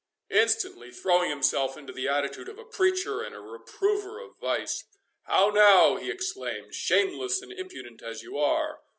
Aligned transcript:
Instantly 0.31 0.89
throwing 0.89 1.29
himself 1.29 1.77
into 1.77 1.93
the 1.93 2.07
attitude 2.07 2.49
of 2.49 2.57
a 2.57 2.65
preacher 2.65 3.21
and 3.21 3.35
a 3.35 3.39
reprover 3.39 4.17
of 4.19 4.31
vice, 4.39 4.83
"How 5.25 5.51
now!" 5.51 5.97
he 5.97 6.09
exclaimed, 6.09 6.73
"shameless 6.73 7.43
and 7.43 7.51
impudent 7.51 8.01
as 8.01 8.23
you 8.23 8.39
are! 8.39 8.81